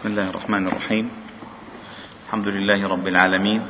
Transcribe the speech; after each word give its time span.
بسم 0.00 0.08
الله 0.08 0.30
الرحمن 0.30 0.66
الرحيم 0.66 1.10
الحمد 2.26 2.48
لله 2.48 2.88
رب 2.88 3.08
العالمين 3.08 3.62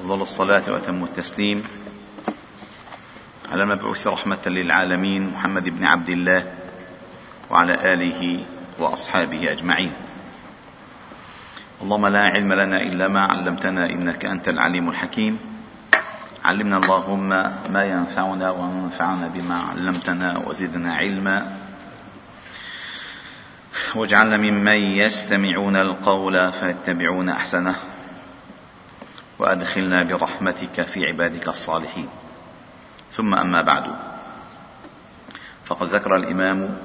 أفضل 0.00 0.20
الصلاة 0.20 0.62
وأتم 0.68 1.04
التسليم 1.04 1.64
على 3.52 3.62
المبعوث 3.62 4.06
رحمة 4.06 4.38
للعالمين 4.46 5.30
محمد 5.32 5.68
بن 5.68 5.84
عبد 5.84 6.08
الله 6.08 6.52
وعلى 7.50 7.92
آله 7.92 8.44
وأصحابه 8.78 9.52
أجمعين 9.52 9.92
اللهم 11.82 12.06
لا 12.06 12.20
علم 12.20 12.52
لنا 12.52 12.82
إلا 12.82 13.08
ما 13.08 13.20
علمتنا 13.20 13.86
إنك 13.86 14.24
أنت 14.24 14.48
العليم 14.48 14.88
الحكيم 14.88 15.38
علمنا 16.44 16.76
اللهم 16.76 17.28
ما 17.72 17.84
ينفعنا 17.84 18.50
وانفعنا 18.50 19.26
بما 19.34 19.56
علمتنا 19.72 20.38
وزدنا 20.38 20.94
علما 20.94 21.63
واجعلنا 23.96 24.36
ممن 24.36 24.76
يستمعون 24.76 25.76
القول 25.76 26.52
فيتبعون 26.52 27.28
أحسنه 27.28 27.74
وأدخلنا 29.38 30.02
برحمتك 30.02 30.82
في 30.82 31.06
عبادك 31.06 31.48
الصالحين. 31.48 32.08
ثم 33.16 33.34
أما 33.34 33.62
بعد. 33.62 33.84
فقد 35.64 35.94
ذكر 35.94 36.16
الإمام 36.16 36.78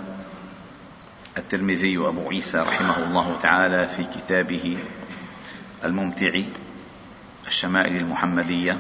الترمذي 1.38 1.98
أبو 1.98 2.30
عيسى 2.30 2.58
رحمه 2.58 2.98
الله 2.98 3.38
تعالى 3.42 3.88
في 3.88 4.04
كتابه 4.04 4.78
الممتع 5.86 6.42
الشمائل 7.48 7.96
المحمدية 7.96 8.78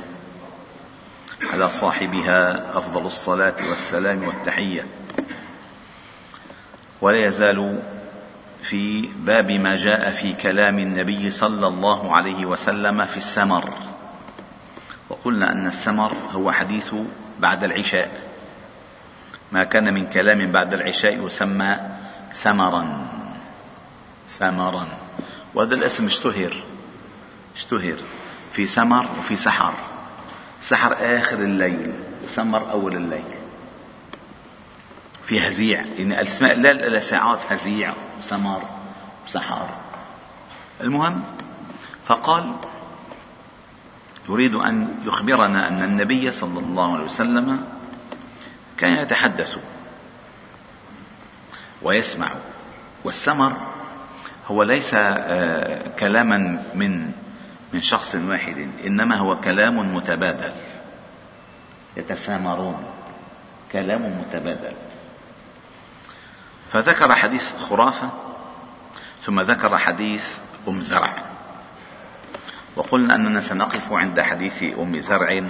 على 1.53 1.69
صاحبها 1.69 2.69
أفضل 2.77 3.05
الصلاة 3.05 3.55
والسلام 3.69 4.23
والتحية. 4.23 4.85
ولا 7.01 7.25
يزال 7.25 7.79
في 8.61 9.09
باب 9.17 9.51
ما 9.51 9.75
جاء 9.75 10.11
في 10.11 10.33
كلام 10.33 10.79
النبي 10.79 11.31
صلى 11.31 11.67
الله 11.67 12.15
عليه 12.15 12.45
وسلم 12.45 13.05
في 13.05 13.17
السمر. 13.17 13.73
وقلنا 15.09 15.51
أن 15.51 15.67
السمر 15.67 16.13
هو 16.31 16.51
حديث 16.51 16.95
بعد 17.39 17.63
العشاء. 17.63 18.21
ما 19.51 19.63
كان 19.63 19.93
من 19.93 20.07
كلام 20.07 20.51
بعد 20.51 20.73
العشاء 20.73 21.25
يسمى 21.25 21.77
سمرا. 22.31 23.07
سمرا. 24.27 24.87
وهذا 25.55 25.75
الاسم 25.75 26.05
اشتهر. 26.05 26.63
اشتهر 27.55 27.97
في 28.53 28.65
سمر 28.65 29.05
وفي 29.19 29.35
سحر. 29.35 29.73
سحر 30.61 30.97
آخر 30.99 31.35
الليل 31.35 31.93
وسمر 32.25 32.71
أول 32.71 32.95
الليل. 32.95 33.23
في 35.23 35.47
هزيع 35.47 35.81
يعني 35.97 36.21
الاسماء 36.21 36.55
لا 36.55 36.99
ساعات 36.99 37.39
هزيع. 37.49 37.93
وسمر 38.19 38.61
وسحر 39.25 39.69
المهم 40.81 41.23
فقال 42.05 42.53
يريد 44.29 44.55
أن 44.55 44.95
يخبرنا 45.05 45.67
أن 45.67 45.83
النبي 45.83 46.31
صلى 46.31 46.59
الله 46.59 46.93
عليه 46.93 47.05
وسلم 47.05 47.63
كان 48.77 48.93
يتحدث 48.93 49.57
ويسمع 51.81 52.31
والسمر 53.03 53.53
هو 54.47 54.63
ليس 54.63 54.93
آه، 54.93 55.87
كلاما 55.99 56.63
من 56.75 57.11
من 57.73 57.81
شخص 57.81 58.15
واحد 58.15 58.67
إنما 58.85 59.15
هو 59.15 59.39
كلام 59.39 59.95
متبادل. 59.95 60.53
يتسامرون 61.97 62.83
كلام 63.71 64.01
متبادل. 64.19 64.73
فذكر 66.71 67.15
حديث 67.15 67.55
خرافة 67.57 68.09
ثم 69.23 69.41
ذكر 69.41 69.77
حديث 69.77 70.37
أم 70.67 70.81
زرع. 70.81 71.25
وقلنا 72.75 73.15
أننا 73.15 73.39
سنقف 73.39 73.91
عند 73.91 74.21
حديث 74.21 74.63
أم 74.79 74.99
زرع. 74.99 75.43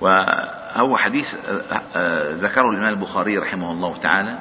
وهو 0.00 0.96
حديث 0.96 1.34
ذكره 2.34 2.70
الإمام 2.70 2.88
البخاري 2.88 3.38
رحمه 3.38 3.70
الله 3.70 3.96
تعالى. 3.96 4.38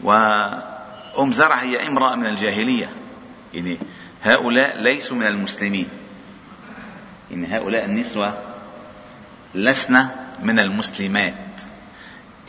وأم 0.00 1.32
زرع 1.32 1.54
هي 1.56 1.86
امرأة 1.86 2.14
من 2.14 2.26
الجاهلية. 2.26 2.90
يعني 3.54 3.78
هؤلاء 4.22 4.78
ليسوا 4.78 5.16
من 5.16 5.26
المسلمين. 5.26 5.88
يعني 7.30 7.56
هؤلاء 7.56 7.84
النسوة 7.84 8.38
لسن 9.54 10.06
من 10.42 10.58
المسلمات. 10.58 11.34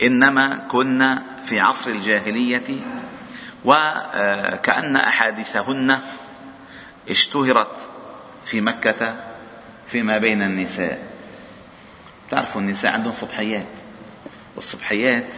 إنما 0.02 0.56
كنا 0.56 1.22
في 1.44 1.60
عصر 1.60 1.90
الجاهلية 1.90 2.80
وكأن 3.64 4.96
أحاديثهن 4.96 6.00
اشتهرت 7.10 7.88
في 8.46 8.60
مكة 8.60 9.24
فيما 9.86 10.18
بين 10.18 10.42
النساء. 10.42 11.02
تعرفوا 12.30 12.60
النساء 12.60 12.92
عندهم 12.92 13.12
صبحيات 13.12 13.66
والصبحيات 14.56 15.34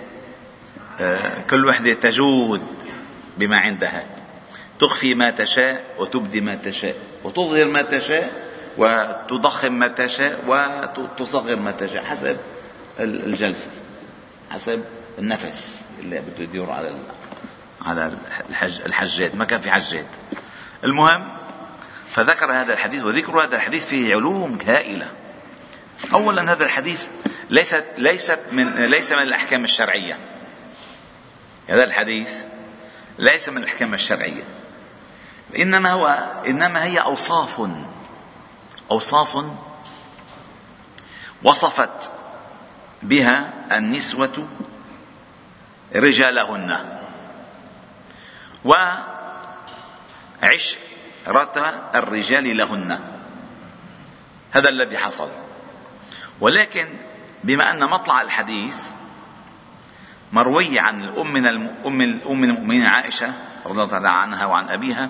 كل 1.51 1.67
وحدة 1.67 1.93
تجود 1.93 2.63
بما 3.39 3.59
عندها. 3.59 4.05
تخفي 4.81 5.15
ما 5.15 5.31
تشاء 5.31 5.85
وتبدي 5.99 6.41
ما 6.41 6.55
تشاء 6.55 6.97
وتظهر 7.25 7.65
ما 7.65 7.83
تشاء 7.83 8.53
وتضخم 8.79 9.73
ما 9.73 9.89
تشاء 9.89 10.45
وتصغر 10.97 11.57
ما 11.57 11.71
تشاء 11.71 12.05
حسب 12.05 12.37
الجلسة 13.01 13.71
حسب 14.51 14.85
النفس. 15.19 15.82
اللي 16.03 16.21
بده 16.21 16.45
يدور 16.45 16.71
على 16.71 17.01
على 17.83 18.13
الحج 18.51 18.81
الحجات 18.81 19.35
ما 19.35 19.45
كان 19.45 19.61
في 19.61 19.71
حجات 19.71 20.07
المهم 20.85 21.29
فذكر 22.11 22.53
هذا 22.53 22.73
الحديث 22.73 23.03
وذكر 23.03 23.45
هذا 23.45 23.57
الحديث 23.57 23.87
فيه 23.87 24.15
علوم 24.15 24.59
هائله 24.67 25.09
اولا 26.15 26.53
هذا 26.53 26.65
الحديث 26.65 27.09
ليست 27.51 27.85
ليست 27.99 28.39
من 28.53 28.85
ليس 28.87 29.13
من 29.13 29.23
الأحكام 29.23 29.65
الشرعية. 29.65 30.19
هذا 31.69 31.85
الحديث 31.85 32.45
ليس 33.19 33.49
من 33.49 33.57
الأحكام 33.59 33.95
الشرعية. 33.95 34.43
إنما 35.57 35.93
هو 35.93 36.07
إنما 36.47 36.85
هي 36.85 36.99
أوصاف 36.99 37.69
أوصاف 38.91 39.45
وصفت 41.43 42.11
بها 43.03 43.53
النسوة 43.73 44.49
رجالهن. 45.97 46.99
وعشرة 50.43 51.57
الرجال 51.95 52.57
لهن. 52.57 53.01
هذا 54.51 54.69
الذي 54.69 54.99
حصل. 54.99 55.29
ولكن 56.41 56.89
بما 57.45 57.71
أن 57.71 57.81
مطلع 57.91 58.23
الحديث 58.23 58.87
مروي 60.33 60.79
عن 60.79 61.03
الأم 61.05 61.33
من 61.33 61.47
الأم 61.47 62.01
الأم 62.01 62.45
المؤمنين 62.45 62.87
عائشة 62.87 63.33
رضي 63.67 63.73
الله 63.73 63.91
تعالى 63.91 64.09
عنها 64.09 64.47
وعن 64.47 64.69
أبيها 64.69 65.09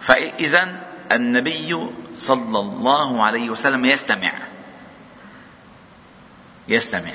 فإذا 0.00 0.80
النبي 1.12 1.90
صلى 2.18 2.58
الله 2.58 3.24
عليه 3.24 3.50
وسلم 3.50 3.84
يستمع. 3.84 4.32
يستمع. 6.68 7.12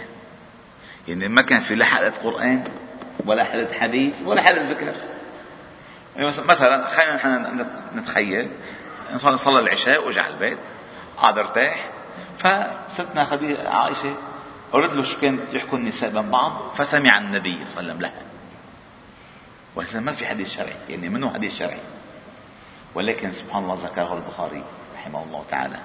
يعني 1.08 1.28
ما 1.28 1.42
كان 1.42 1.60
في 1.60 1.76
لا 1.76 1.86
حلقة 1.86 2.14
قرآن 2.24 2.64
ولا 3.26 3.44
حلقة 3.44 3.80
حديث 3.80 4.22
ولا 4.26 4.42
حلقة 4.42 4.70
ذكر. 4.70 4.94
يعني 6.16 6.28
مثلا 6.28 6.86
خلينا 6.86 7.16
نحن 7.16 7.66
نتخيل 7.96 8.50
إنسان 9.12 9.36
صلى 9.36 9.60
العشاء 9.60 10.06
واجى 10.06 10.20
على 10.20 10.34
البيت 10.34 10.60
قعد 11.18 11.38
ارتاح 11.38 11.90
فستنا 12.38 13.26
خديجة 13.26 13.70
عائشة 13.70 14.16
قالت 14.72 14.94
له 14.94 15.04
شو 15.04 15.20
كان 15.20 15.40
يحكوا 15.52 15.78
النساء 15.78 16.10
بين 16.10 16.30
بعض 16.30 16.72
فسمع 16.76 17.18
النبي 17.18 17.58
صلى 17.68 17.82
الله 17.82 17.94
عليه 17.94 17.94
وسلم 17.94 18.02
لها. 18.02 18.22
وهذا 19.76 20.00
ما 20.00 20.12
في 20.12 20.28
حديث 20.28 20.56
شرعي 20.56 20.76
يعني 20.90 21.10
منه 21.10 21.34
حديث 21.34 21.60
شرعي؟ 21.60 21.80
ولكن 22.96 23.34
سبحان 23.34 23.64
الله 23.64 23.78
ذكره 23.84 24.14
البخاري 24.14 24.64
رحمه 24.96 25.24
الله 25.24 25.44
تعالى. 25.50 25.78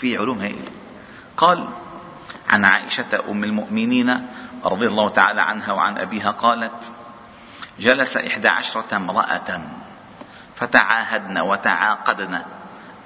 في 0.00 0.16
علوم 0.16 0.40
هائلة 0.40 0.70
قال 1.36 1.68
عن 2.50 2.64
عائشة 2.64 3.30
أم 3.30 3.44
المؤمنين 3.44 4.26
رضي 4.66 4.86
الله 4.86 5.08
تعالى 5.10 5.42
عنها 5.42 5.72
وعن 5.72 5.98
أبيها 5.98 6.30
قالت 6.30 6.92
جلس 7.78 8.16
إحدى 8.16 8.48
عشرة 8.48 8.96
امرأة 8.96 9.60
فتعاهدن 10.56 11.38
وتعاقدن 11.38 12.42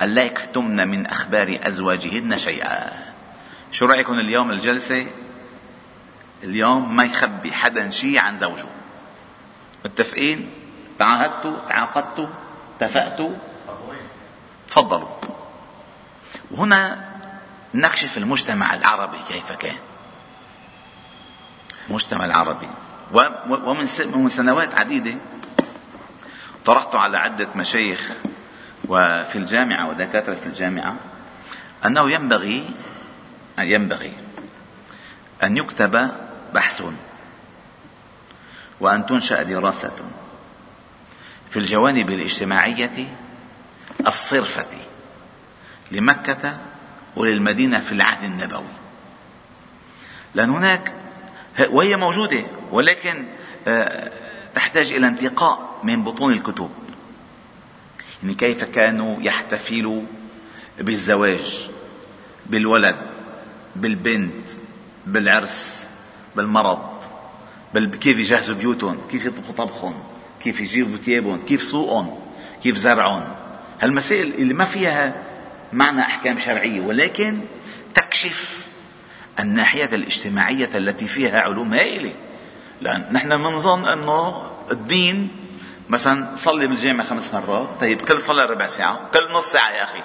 ألا 0.02 0.22
يكتمن 0.22 0.88
من 0.88 1.06
أخبار 1.06 1.58
أزواجهن 1.62 2.38
شيئا. 2.38 2.90
شو 3.72 3.86
رأيكم 3.86 4.12
اليوم 4.12 4.50
الجلسة؟ 4.50 5.10
اليوم 6.42 6.96
ما 6.96 7.04
يخبي 7.04 7.52
حدا 7.52 7.90
شيء 7.90 8.18
عن 8.18 8.36
زوجه. 8.36 8.68
متفقين؟ 9.84 10.50
تعاهدتوا 10.98 11.56
تعاقدتوا 11.68 12.26
اتفقتوا؟ 12.76 13.30
تفضلوا. 14.68 15.08
وهنا 16.50 17.04
نكشف 17.74 18.18
المجتمع 18.18 18.74
العربي 18.74 19.18
كيف 19.28 19.52
كان. 19.52 19.76
المجتمع 21.90 22.24
العربي. 22.24 22.68
ومن 24.14 24.28
سنوات 24.28 24.80
عديدة 24.80 25.14
طرحت 26.64 26.94
على 26.94 27.18
عدة 27.18 27.48
مشايخ 27.56 28.10
وفي 28.88 29.38
الجامعة 29.38 29.88
ودكاترة 29.88 30.34
في 30.34 30.46
الجامعة 30.46 30.96
أنه 31.86 32.10
ينبغي 32.10 32.70
ينبغي 33.58 34.12
أن 35.42 35.56
يكتب 35.56 36.10
بحث 36.54 36.82
وأن 38.80 39.06
تنشأ 39.06 39.42
دراسة 39.42 39.96
في 41.50 41.58
الجوانب 41.58 42.10
الاجتماعية 42.10 43.16
الصرفة 44.06 44.66
لمكة 45.90 46.56
وللمدينة 47.16 47.80
في 47.80 47.92
العهد 47.92 48.24
النبوي. 48.24 48.64
لأن 50.34 50.50
هناك 50.50 50.99
وهي 51.68 51.96
موجودة 51.96 52.44
ولكن 52.72 53.24
آه، 53.68 54.12
تحتاج 54.54 54.92
إلى 54.92 55.06
انتقاء 55.06 55.80
من 55.82 56.04
بطون 56.04 56.32
الكتب. 56.32 56.70
يعني 58.22 58.34
كيف 58.34 58.64
كانوا 58.64 59.16
يحتفلوا 59.20 60.02
بالزواج 60.78 61.70
بالولد 62.46 62.96
بالبنت 63.76 64.46
بالعرس 65.06 65.88
بالمرض 66.36 66.78
كيف 67.74 68.18
يجهزوا 68.18 68.54
بيوتهم 68.54 68.98
كيف 69.10 69.24
يطبخوا 69.24 69.54
طبخهم 69.54 69.94
كيف 70.42 70.60
يجيبوا 70.60 70.96
ثيابهم 70.96 71.40
كيف 71.46 71.62
سوقهم 71.62 72.18
كيف 72.62 72.76
زرعهم. 72.76 73.24
هالمسائل 73.80 74.34
اللي 74.34 74.54
ما 74.54 74.64
فيها 74.64 75.22
معنى 75.72 76.00
أحكام 76.00 76.38
شرعية 76.38 76.80
ولكن 76.80 77.40
تكشف 77.94 78.69
الناحية 79.40 79.84
الاجتماعية 79.94 80.70
التي 80.74 81.06
فيها 81.06 81.40
علوم 81.40 81.74
هائلة. 81.74 82.14
لأن 82.80 83.12
نحن 83.12 83.36
بنظن 83.36 83.88
أنه 83.88 84.50
الدين 84.70 85.28
مثلا 85.88 86.36
صلي 86.36 86.66
بالجامع 86.66 87.04
خمس 87.04 87.34
مرات 87.34 87.68
طيب 87.80 88.00
كل 88.08 88.20
صلاة 88.20 88.46
ربع 88.46 88.66
ساعة 88.66 89.00
كل 89.14 89.32
نص 89.32 89.52
ساعة 89.52 89.70
يا 89.70 89.82
أخي. 89.82 90.02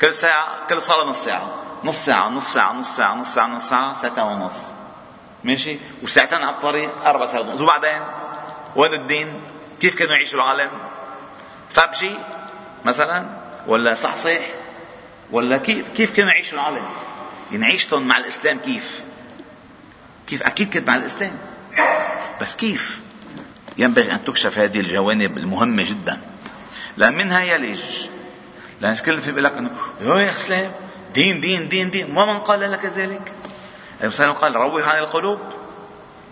كل 0.00 0.14
ساعة 0.14 0.66
كل 0.68 0.82
صلاة 0.82 1.04
نص 1.04 1.24
ساعة. 1.24 1.54
نص 1.84 2.04
ساعة 2.04 2.28
نص 2.28 2.52
ساعة 2.52 2.72
نص 2.72 2.96
ساعة 2.96 3.14
نص 3.14 3.34
ساعة 3.34 3.46
نص 3.46 3.68
ساعة 3.68 3.94
ساعتين 3.94 4.24
ونص. 4.24 4.54
ماشي؟ 5.44 5.78
وساعتين 6.02 6.38
على 6.38 6.56
الطريق 6.56 7.06
أربع 7.06 7.26
ساعات 7.26 7.46
ونص. 7.46 7.60
وبعدين؟ 7.60 8.02
وين 8.76 8.94
الدين؟ 8.94 9.40
كيف 9.80 9.94
كانوا 9.94 10.12
يعيشوا 10.12 10.38
العالم؟ 10.42 10.70
فبشي 11.70 12.10
مثلا؟ 12.84 13.26
ولا 13.66 13.94
صحصح 13.94 14.40
ولا 15.30 15.56
كيف 15.56 15.86
كيف 15.96 16.12
كانوا 16.14 16.30
يعيشوا 16.30 16.58
العالم؟ 16.58 16.84
يعني 17.52 17.64
عيشتهم 17.64 18.08
مع 18.08 18.16
الإسلام 18.16 18.58
كيف؟ 18.58 19.04
كيف؟ 20.26 20.42
أكيد 20.42 20.68
كانت 20.68 20.88
مع 20.88 20.96
الإسلام. 20.96 21.32
بس 22.40 22.56
كيف؟ 22.56 23.00
ينبغي 23.78 24.12
أن 24.12 24.24
تكشف 24.24 24.58
هذه 24.58 24.80
الجوانب 24.80 25.38
المهمة 25.38 25.82
جدا. 25.82 26.20
لأن 26.96 27.14
منها 27.14 27.40
يلج. 27.40 27.82
لأن 28.80 28.96
كل 28.96 29.20
في 29.20 29.30
بيقول 29.30 29.44
لك 29.44 29.52
انه 29.52 29.70
يا 30.00 30.30
إسلام 30.30 30.72
دين 31.14 31.40
دين 31.40 31.68
دين 31.68 31.90
دين. 31.90 32.18
ومن 32.18 32.38
قال 32.40 32.72
لك 32.72 32.84
ذلك؟ 32.84 33.32
الرسول 34.02 34.32
قال 34.32 34.56
روح 34.56 34.88
عن 34.88 34.98
القلوب 34.98 35.40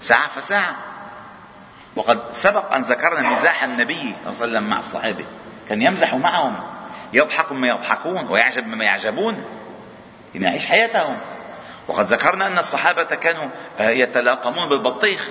ساعة 0.01 0.29
فساعة. 0.29 0.77
وقد 1.97 2.33
سبق 2.33 2.75
أن 2.75 2.81
ذكرنا 2.81 3.31
مزاح 3.31 3.65
النبي 3.65 3.95
صلى 3.95 4.07
الله 4.07 4.17
عليه 4.25 4.29
وسلم 4.29 4.71
مع 4.71 4.79
الصحابة. 4.79 5.25
كان 5.69 5.83
يمزح 5.83 6.15
معهم 6.15 6.57
يضحك 7.13 7.53
مما 7.53 7.69
يضحكون 7.69 8.27
ويعجب 8.27 8.67
مما 8.67 8.85
يعجبون. 8.85 9.45
يعيش 10.35 10.67
حياتهم. 10.67 11.19
وقد 11.89 12.05
ذكرنا 12.05 12.47
أن 12.47 12.59
الصحابة 12.59 13.05
كانوا 13.05 13.49
يتلاقمون 13.81 14.69
بالبطيخ 14.69 15.31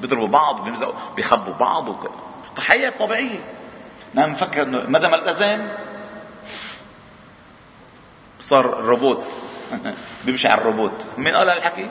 بيضربوا 0.00 0.28
بعض 0.28 0.64
بيمزقوا 0.64 0.94
بيخبوا 1.16 1.54
بعض 1.54 2.06
حياة 2.58 2.90
طبيعية. 2.90 3.40
نعم 4.14 4.30
نفكر 4.30 4.64
مدى 4.64 5.08
ما 5.08 5.16
التزم 5.16 5.68
صار 8.40 8.84
روبوت 8.84 9.24
بيمشي 10.24 10.48
على 10.48 10.60
الروبوت. 10.60 11.06
مين 11.18 11.34
قال 11.34 11.48
الحكي؟ 11.50 11.90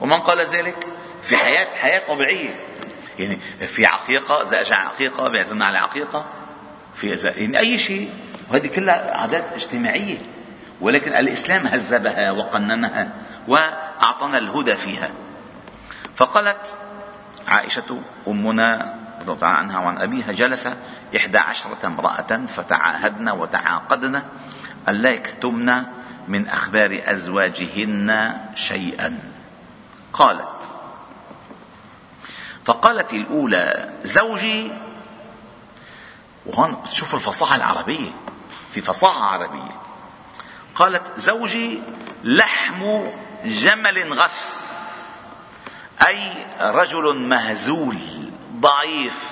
ومن 0.00 0.20
قال 0.20 0.40
ذلك؟ 0.46 0.86
في 1.22 1.36
حياة 1.36 1.76
حياة 1.76 2.08
طبيعية. 2.08 2.60
يعني 3.18 3.36
في 3.66 3.86
عقيقة 3.86 4.42
إذا 4.42 4.60
أجى 4.60 4.74
عقيقة 4.74 5.28
بيعزمنا 5.28 5.64
على 5.64 5.78
عقيقة 5.78 6.24
في 6.94 7.12
إذا 7.12 7.30
يعني 7.36 7.58
أي 7.58 7.78
شيء. 7.78 8.10
وهذه 8.50 8.66
كلها 8.66 9.16
عادات 9.16 9.44
اجتماعية. 9.54 10.18
ولكن 10.80 11.16
الإسلام 11.16 11.66
هذبها 11.66 12.30
وقننها 12.30 13.08
وأعطانا 13.48 14.38
الهدى 14.38 14.76
فيها. 14.76 15.10
فقالت 16.16 16.78
عائشة 17.48 18.02
أمنا 18.28 18.94
رضي 19.20 19.32
الله 19.32 19.46
عنها 19.46 19.78
وعن 19.78 19.98
أبيها 19.98 20.32
جلس 20.32 20.68
إحدى 21.16 21.38
عشرة 21.38 21.86
امرأة 21.86 22.46
فتعاهدن 22.48 23.28
وتعاقدن 23.28 24.22
ألا 24.88 25.10
يكتمن 25.10 25.82
من 26.28 26.48
أخبار 26.48 27.02
أزواجهن 27.04 28.36
شيئا. 28.54 29.18
قالت 30.12 30.70
فقالت 32.64 33.12
الأولى 33.12 33.90
زوجي. 34.04 34.72
وهون 36.46 36.82
تشوف 36.84 37.14
الفصاحة 37.14 37.56
العربية. 37.56 38.10
في 38.70 38.80
فصاحة 38.80 39.24
عربية 39.24 39.85
قالت 40.76 41.02
زوجي 41.16 41.82
لحم 42.24 43.10
جمل 43.44 44.12
غث 44.12 44.66
أي 46.06 46.46
رجل 46.60 47.18
مهزول 47.18 47.98
ضعيف 48.52 49.30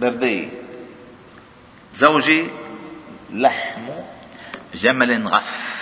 بردي 0.00 0.48
زوجي 1.94 2.50
لحم 3.30 3.88
جمل 4.74 5.28
غث 5.28 5.80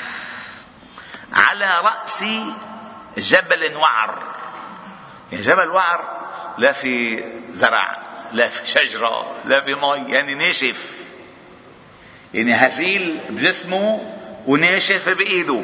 على 1.32 1.80
رأسي 1.80 2.54
جبل 3.18 3.76
وعر. 3.76 4.18
يعني 5.32 5.44
جبل 5.44 5.68
وعر 5.68 6.28
لا 6.58 6.72
في 6.72 7.24
زرع 7.52 7.98
لا 8.32 8.48
في 8.48 8.66
شجرة 8.66 9.34
لا 9.44 9.60
في 9.60 9.74
مي 9.74 10.12
يعني 10.12 10.34
ناشف. 10.34 10.97
يعني 12.34 12.54
هزيل 12.54 13.20
بجسمه 13.30 14.00
وناشف 14.46 15.08
بإيده. 15.08 15.62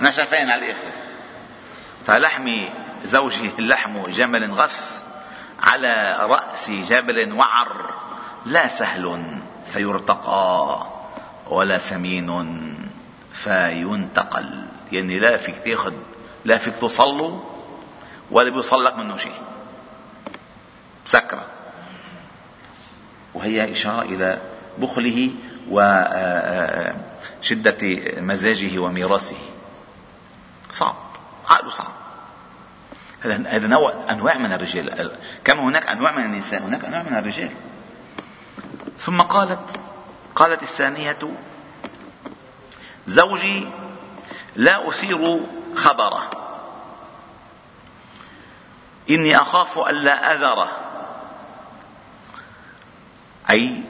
نشفين 0.00 0.50
على 0.50 0.64
الآخر. 0.64 0.92
فلحمي 2.06 2.70
زوجي 3.04 3.50
اللحم 3.58 4.02
جمل 4.02 4.52
غث 4.52 5.02
على 5.60 6.16
رأس 6.20 6.70
جبل 6.70 7.32
وعر. 7.32 7.94
لا 8.46 8.68
سهل 8.68 9.38
فيرتقى 9.72 10.86
ولا 11.46 11.78
سمين 11.78 12.76
فينتقل. 13.32 14.64
يعني 14.92 15.18
لا 15.18 15.36
فيك 15.36 15.58
تاخذ 15.58 15.92
لا 16.44 16.58
فيك 16.58 16.74
توصل 16.80 17.40
ولا 18.30 18.50
بيوصل 18.50 18.84
لك 18.84 18.96
منه 18.96 19.16
شيء. 19.16 19.40
سكرة. 21.04 21.46
وهي 23.34 23.72
إشارة 23.72 24.02
إلى 24.02 24.38
بخله 24.80 25.30
وشدة 27.40 27.82
مزاجه 28.20 28.78
وميراثه. 28.78 29.36
صعب 30.70 30.96
عقله 31.48 31.70
صعب. 31.70 31.92
هذا 33.20 33.48
هذا 33.48 33.66
نوع 33.66 33.94
أنواع 34.10 34.38
من 34.38 34.52
الرجال. 34.52 35.10
كما 35.44 35.62
هناك 35.62 35.86
أنواع 35.86 36.12
من 36.16 36.24
النساء؟ 36.24 36.62
هناك 36.62 36.84
أنواع 36.84 37.02
من 37.02 37.16
الرجال. 37.16 37.50
ثم 38.98 39.20
قالت 39.20 39.80
قالت 40.34 40.62
الثانية 40.62 41.18
زوجي 43.06 43.68
لا 44.56 44.88
أثير 44.88 45.40
خبره. 45.74 46.30
إني 49.10 49.36
أخاف 49.36 49.78
ألا 49.78 50.32
أذره. 50.32 50.68
أي 53.50 53.82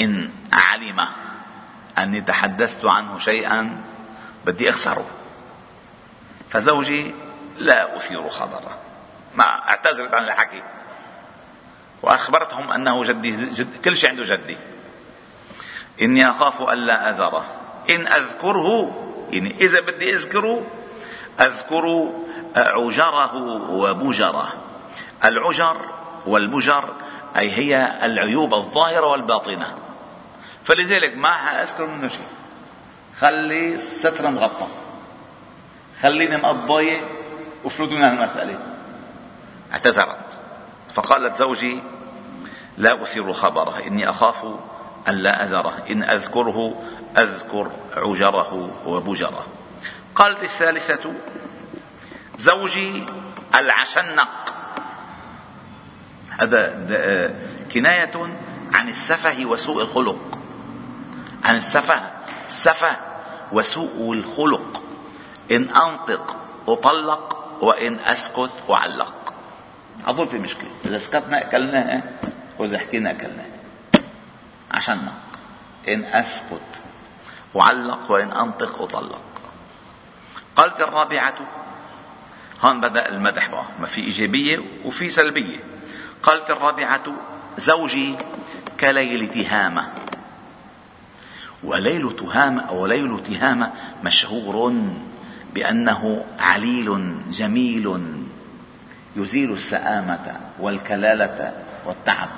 إن 0.00 0.30
علم 0.52 1.08
أني 1.98 2.20
تحدثت 2.20 2.84
عنه 2.84 3.18
شيئا 3.18 3.80
بدي 4.46 4.70
أخسره. 4.70 5.06
فزوجي 6.50 7.14
لا 7.58 7.96
أثير 7.96 8.28
خبره. 8.28 8.78
ما 9.34 9.44
اعتذرت 9.44 10.14
عن 10.14 10.24
الحكي. 10.24 10.62
وأخبرتهم 12.02 12.70
أنه 12.70 13.04
جدي 13.04 13.30
جد 13.30 13.80
كل 13.84 13.96
شيء 13.96 14.10
عنده 14.10 14.24
جدي. 14.24 14.56
إني 16.02 16.30
أخاف 16.30 16.62
ألا 16.62 17.10
أذره. 17.10 17.44
إن 17.90 18.06
أذكره 18.06 18.96
يعني 19.30 19.54
إذا 19.60 19.80
بدي 19.80 20.14
أذكره 20.14 20.66
أذكر 21.40 22.12
عجره 22.56 23.34
وبجره. 23.70 24.52
العجر 25.24 25.76
والبجر 26.26 26.94
أي 27.36 27.50
هي 27.50 27.98
العيوب 28.06 28.54
الظاهرة 28.54 29.06
والباطنة. 29.06 29.76
فلذلك 30.64 31.16
ما 31.16 31.32
حأذكر 31.32 31.86
منه 31.86 32.08
شيء. 32.08 32.28
خلي 33.20 33.74
الستر 33.74 34.30
مغطى. 34.30 34.66
خليني 36.02 36.36
مقضية 36.36 37.08
وفلوت 37.64 37.88
من 37.88 38.04
المسألة 38.04 38.58
اعتذرت. 39.72 40.40
فقالت 40.94 41.36
زوجي 41.36 41.82
لا 42.78 43.02
أثير 43.02 43.32
خبره 43.32 43.82
إني 43.86 44.10
أخاف 44.10 44.46
أن 45.08 45.14
لا 45.14 45.44
أذره 45.44 45.84
إن 45.90 46.02
أذكره 46.02 46.82
أذكر 47.18 47.70
عجره 47.96 48.70
وبجره. 48.86 49.46
قالت 50.14 50.42
الثالثة 50.42 51.14
زوجي 52.38 53.06
العشنق. 53.54 54.54
هذا 56.30 57.34
كناية 57.74 58.38
عن 58.74 58.88
السفه 58.88 59.44
وسوء 59.46 59.82
الخلق. 59.82 60.29
عن 61.44 61.56
السفه. 61.56 62.10
السفه 62.46 62.96
وسوء 63.52 64.12
الخلق. 64.12 64.82
إن 65.50 65.68
أنطق 65.76 66.36
أطلق 66.68 67.36
وإن 67.60 67.98
أسكت 67.98 68.50
أعلق. 68.70 69.34
أظن 70.06 70.24
في 70.24 70.38
مشكلة. 70.38 70.70
إذا 70.84 70.98
سكتنا 70.98 71.48
أكلناها 71.48 72.02
وإذا 72.58 72.78
حكينا 72.78 73.10
أكلناها. 73.10 73.50
عشان 74.70 75.08
إن 75.88 76.04
أسكت 76.04 76.82
أعلق 77.56 78.10
وإن 78.10 78.32
أنطق 78.32 78.82
أطلق. 78.82 79.22
قالت 80.56 80.80
الرابعة. 80.80 81.34
هون 82.62 82.80
بدأ 82.80 83.08
المدح 83.08 83.50
بقى. 83.50 83.64
ما 83.80 83.86
في 83.86 84.00
إيجابية 84.00 84.60
وفي 84.84 85.10
سلبية. 85.10 85.56
قالت 86.22 86.50
الرابعة. 86.50 87.02
زوجي 87.58 88.16
كليل 88.80 89.28
تهامة. 89.28 89.99
وليل 91.64 92.16
تهامة 92.16 92.68
أو 92.68 92.86
ليل 92.86 93.22
تهامة 93.22 93.72
مشهور 94.04 94.74
بأنه 95.54 96.24
عليل 96.38 97.14
جميل 97.30 98.00
يزيل 99.16 99.52
السآمة 99.52 100.40
والكلالة 100.60 101.52
والتعب. 101.86 102.28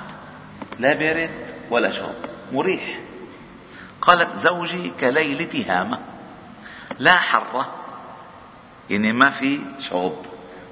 لا 0.79 0.93
بارد 0.93 1.31
ولا 1.69 1.89
شرب 1.89 2.15
مريح. 2.53 2.99
قالت 4.01 4.35
زوجي 4.35 4.91
كليل 4.99 5.49
تهامة 5.49 5.99
لا 6.99 7.15
حرة 7.15 7.69
يعني 8.89 9.13
ما 9.13 9.29
في 9.29 9.59
شوب 9.79 10.25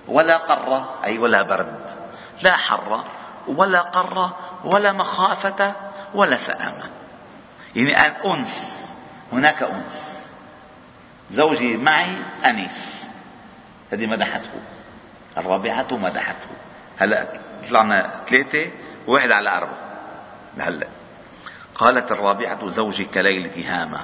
ولا 0.08 0.38
قرة 0.38 1.00
أي 1.04 1.18
ولا 1.18 1.42
برد 1.42 1.90
لا 2.44 2.58
حرة 2.58 3.06
ولا 3.48 3.82
قرة 3.82 4.38
ولا 4.64 4.92
مخافة 4.92 5.76
ولا 6.14 6.38
سآمة. 6.38 6.84
يعني 7.76 7.96
أنس. 8.26 8.86
هناك 9.34 9.64
أنس. 9.64 10.26
زوجي 11.32 11.78
معي 11.78 12.18
أنيس. 12.46 13.06
هذه 13.92 14.06
مدحته. 14.06 14.62
الرابعة 15.38 15.88
مدحته. 15.92 16.48
هلا 17.00 17.28
طلعنا 17.70 18.22
ثلاثة 18.30 18.72
وواحد 19.08 19.32
على 19.32 19.58
أربعة. 19.58 19.92
هلا 20.60 20.88
قالت 21.76 22.12
الرابعة 22.12 22.70
زوجي 22.70 23.06
كليل 23.06 23.52
تهامة. 23.52 24.00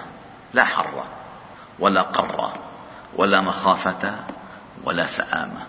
لا 0.53 0.63
حرة 0.65 1.05
ولا 1.79 2.01
قرة 2.01 2.53
ولا 3.15 3.41
مخافة 3.41 4.15
ولا 4.83 5.07
سآمة 5.07 5.67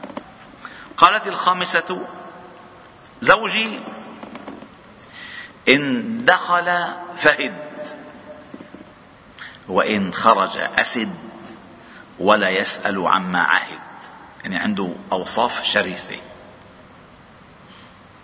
قالت 0.97 1.26
الخامسة 1.26 2.07
زوجي 3.21 3.81
إن 5.69 6.19
دخل 6.25 6.87
فهد. 7.17 7.68
وإن 9.69 10.13
خرج 10.13 10.59
أسد 10.79 11.15
ولا 12.19 12.49
يسأل 12.49 13.07
عما 13.07 13.39
عهد. 13.39 13.81
يعني 14.43 14.57
عنده 14.57 14.93
أوصاف 15.13 15.65
شرسة. 15.65 16.17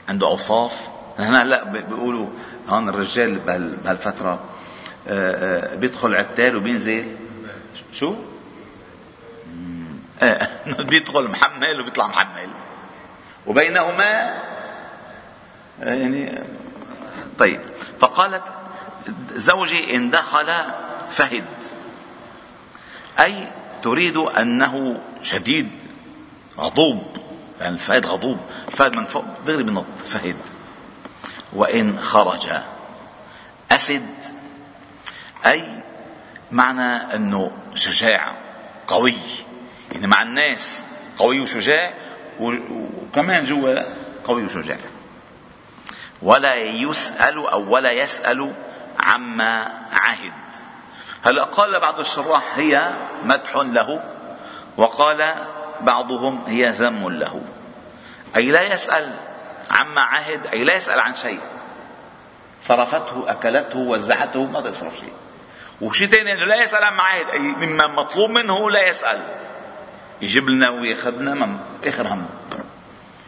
عنده 0.09 0.27
أوصاف. 0.27 0.89
هنا 1.19 1.45
لا 1.45 1.65
بيقولوا 1.65 2.27
هون 2.69 2.89
الرجال 2.89 3.39
بهالفترة. 3.85 4.41
آه، 5.09 5.73
آه، 5.73 5.75
بيدخل 5.75 6.15
عتال 6.15 6.57
وبينزل. 6.57 7.17
شو؟ 7.93 8.15
آه، 10.23 10.49
بيدخل 10.91 11.29
محمل 11.29 11.81
وبيطلع 11.81 12.07
محمل. 12.07 12.49
وبينهما 13.47 14.41
يعني 15.81 16.43
طيب. 17.39 17.61
فقالت 18.01 18.43
زوجي 19.35 19.97
إن 19.97 20.11
دخل 20.11 20.51
فهد 21.14 21.44
أي 23.21 23.49
تريد 23.83 24.16
أنه 24.16 25.00
شديد 25.23 25.71
غضوب 26.59 27.02
يعني 27.61 27.75
الفهد 27.75 28.06
غضوب 28.06 28.38
الفهد 28.68 28.97
من 28.97 29.04
فوق 29.04 29.25
دغري 29.47 29.62
بنط 29.62 29.85
فهد 30.04 30.37
وإن 31.52 31.99
خرج 32.00 32.47
أسد 33.73 34.06
أي 35.47 35.64
معنى 36.50 37.14
أنه 37.14 37.52
شجاع 37.75 38.35
قوي. 38.87 39.14
يعني 39.92 40.06
مع 40.06 40.23
الناس 40.23 40.85
قوي 41.18 41.40
وشجاع 41.40 41.94
وكمان 42.40 43.44
جوا 43.44 43.75
قوي 44.25 44.44
وشجاع. 44.44 44.78
ولا 46.23 46.54
يسأل 46.54 47.47
أو 47.47 47.75
ولا 47.75 47.92
يسأل 47.92 48.54
عما 49.00 49.73
عهد. 49.92 50.33
هلا 51.25 51.45
قال 51.45 51.81
بعض 51.81 52.00
الشراح 52.00 52.59
هي 52.59 52.93
مدح 53.25 53.57
له 53.57 54.04
وقال 54.76 55.35
بعضهم 55.81 56.43
هي 56.47 56.69
ذم 56.69 57.09
له. 57.09 57.43
أي 58.37 58.50
لا 58.50 58.73
يسأل 58.73 59.12
عما 59.71 60.00
عهد 60.00 60.47
أي 60.47 60.64
لا 60.64 60.75
يسأل 60.75 61.00
عن 61.00 61.14
شيء. 61.14 61.40
صرفته 62.62 63.25
أكلته 63.26 63.78
وزعته 63.78 64.47
ما 64.47 64.61
تصرف 64.61 64.97
شيء. 65.00 65.12
وشيء 65.81 66.09
ثاني 66.09 66.33
إنه 66.33 66.45
لا 66.45 66.62
يسأل 66.62 66.85
عما 66.85 67.02
عهد 67.02 67.28
أي 67.28 67.38
مما 67.38 67.87
مطلوب 67.87 68.31
منه 68.31 68.71
لا 68.71 68.88
يسأل. 68.88 69.21
يجيب 70.23 70.49
لنا 70.49 70.71
وياخذنا 70.71 71.59
اخر 71.85 72.07
هم. 72.09 72.26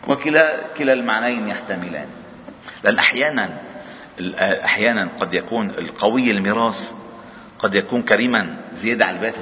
وكلا 0.09 0.67
كلا 0.79 0.93
المعنيين 0.93 1.49
يحتملان. 1.49 2.09
لأن 2.83 2.99
أحيانا 2.99 3.59
أحيانا 4.41 5.09
قد 5.21 5.35
يكون 5.35 5.71
القوي 5.71 6.31
الميراث 6.31 6.93
قد 7.59 7.75
يكون 7.75 8.03
كريما 8.03 8.57
زيادة 8.73 9.05
على 9.05 9.17
البيت 9.17 9.35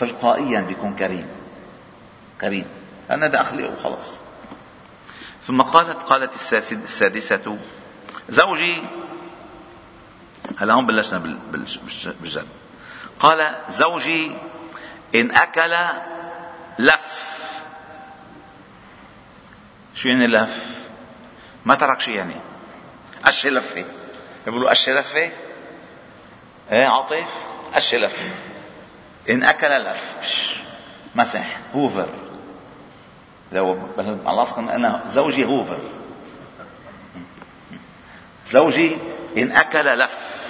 تلقائيا 0.00 0.60
بيكون 0.60 0.94
كريم. 0.96 1.28
كريم. 2.40 2.64
لأن 3.08 3.22
هذا 3.22 3.40
وخلص 3.78 4.10
ثم 5.46 5.62
قالت 5.62 6.02
قالت 6.02 6.52
السادسة 6.72 7.58
زوجي 8.28 8.82
هلا 10.58 10.74
هون 10.74 10.86
بلشنا 10.86 11.18
بالجد. 12.20 12.46
قال 13.20 13.54
زوجي 13.68 14.32
إن 15.14 15.30
أكل 15.30 15.76
لف. 16.78 17.30
شو 19.94 20.08
يعني 20.08 20.26
لف؟ 20.26 20.88
ما 21.64 21.74
ترك 21.74 22.00
شيء 22.00 22.14
يعني. 22.14 22.36
قش 23.24 23.46
لفة. 23.46 23.84
بيقولوا 24.46 24.70
قش 24.70 24.88
لفة؟ 24.88 25.30
إيه 26.72 26.86
عاطف 26.86 27.46
قش 27.74 27.94
لفة 27.94 28.30
إن 29.30 29.44
أكل 29.44 29.84
لف 29.84 30.20
مسح. 31.14 31.58
هوفر. 31.74 32.08
لو 33.52 33.78
الله 33.98 34.58
أنا 34.58 35.02
زوجي 35.06 35.44
هوفر. 35.44 35.80
زوجي 38.48 38.96
إن 39.36 39.52
أكل 39.52 39.98
لف. 39.98 40.40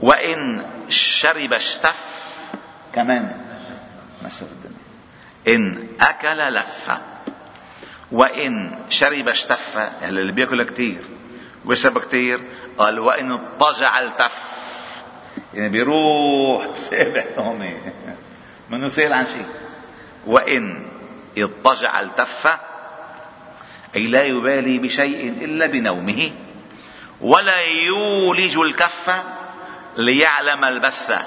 وإن 0.00 0.66
شرب 0.88 1.52
اشتف. 1.52 2.24
كمان. 2.94 3.46
ما 4.22 4.30
الدنيا 4.42 4.76
إن 5.48 5.88
أكل 6.00 6.54
لف. 6.54 7.00
وإن 8.12 8.78
شرب 8.88 9.28
اشتف. 9.28 9.74
يعني 9.76 10.08
اللي 10.08 10.32
بياكل 10.32 10.62
كثير 10.62 11.19
وبيشرب 11.64 11.98
كثير 11.98 12.40
قال 12.78 12.98
وإن 12.98 13.32
اضطجع 13.32 14.00
التف. 14.00 14.60
يعني 15.54 15.68
بيروح 15.68 16.66
سابح 16.78 17.24
هون 17.38 17.80
منه 18.70 18.88
سائل 18.88 19.12
عن 19.12 19.24
شيء؟ 19.24 19.46
وإن 20.26 20.86
اضطجع 21.38 22.00
التف. 22.00 22.58
أي 23.96 24.06
لا 24.06 24.24
يبالي 24.24 24.78
بشيء 24.78 25.28
إلا 25.44 25.66
بنومه. 25.66 26.30
ولا 27.20 27.60
يولج 27.60 28.56
الكف 28.58 29.10
ليعلم 29.96 30.64
البث. 30.64 31.20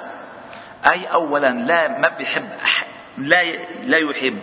أي 0.85 1.05
أولا 1.05 1.51
لا 1.51 1.87
ما 1.99 2.07
بيحب 2.07 2.49
أحد 2.63 2.87
لا 3.17 3.43
لا 3.83 3.97
يحب 3.97 4.39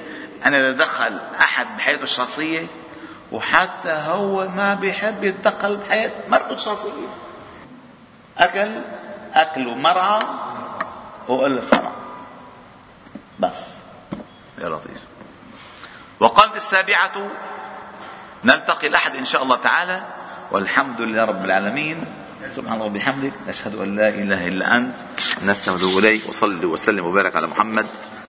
أن 0.47 0.55
يتدخل 0.55 1.19
أحد 1.41 1.77
بحياته 1.77 2.03
الشخصية. 2.03 2.67
وحتى 3.33 3.93
هو 3.93 4.49
ما 4.49 4.75
بيحب 4.75 5.25
يتدخل 5.25 5.77
بحياة 5.77 6.13
مرته 6.29 6.55
الشخصية. 6.55 7.09
أكل 8.39 8.81
أكل 9.35 9.77
مرعى 9.77 10.21
وقال 11.29 11.65
صنع 11.65 11.91
بس. 13.41 13.69
يا 14.59 14.69
لطيف. 14.69 15.01
وقالت 16.21 16.57
السابعة. 16.57 17.31
نلتقي 18.45 18.87
الأحد 18.87 19.17
إن 19.17 19.25
شاء 19.25 19.43
الله 19.43 19.57
تعالى. 19.57 20.03
والحمد 20.51 21.01
لله 21.01 21.25
رب 21.25 21.45
العالمين. 21.45 22.05
سبحان 22.49 22.75
الله 22.75 22.87
وبحمدك. 22.87 23.33
نشهد 23.49 23.75
أن 23.75 23.97
لا 23.97 24.09
إله 24.09 24.49
إلا 24.49 24.77
أنت. 24.77 24.97
نستهدو 25.43 25.99
إليك. 25.99 26.29
وصلي 26.29 26.67
وسلم 26.67 27.07
وبارك 27.07 27.37
على 27.37 27.47
محمد. 27.47 27.87